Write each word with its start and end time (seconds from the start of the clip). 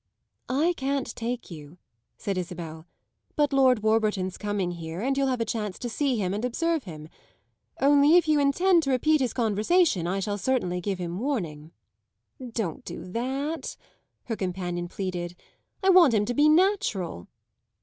"I 0.49 0.73
can't 0.77 1.15
take 1.15 1.51
you," 1.51 1.77
said 2.17 2.35
Isabel; 2.35 2.87
"but 3.35 3.53
Lord 3.53 3.83
Warburton's 3.83 4.35
coming 4.35 4.71
here, 4.71 4.99
and 5.01 5.15
you'll 5.15 5.27
have 5.27 5.41
a 5.41 5.45
chance 5.45 5.77
to 5.77 5.89
see 5.89 6.17
him 6.17 6.33
and 6.33 6.43
observe 6.43 6.85
him. 6.85 7.07
Only 7.79 8.17
if 8.17 8.27
you 8.27 8.39
intend 8.39 8.81
to 8.81 8.89
repeat 8.89 9.21
his 9.21 9.31
conversation 9.31 10.07
I 10.07 10.19
shall 10.19 10.39
certainly 10.39 10.81
give 10.81 10.97
him 10.97 11.19
warning." 11.19 11.71
"Don't 12.41 12.83
do 12.83 13.05
that," 13.11 13.77
her 14.23 14.35
companion 14.35 14.87
pleaded; 14.87 15.35
"I 15.83 15.89
want 15.91 16.15
him 16.15 16.25
to 16.25 16.33
be 16.33 16.49
natural." 16.49 17.27